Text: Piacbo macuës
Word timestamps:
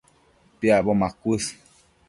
Piacbo 0.59 0.97
macuës 1.03 1.53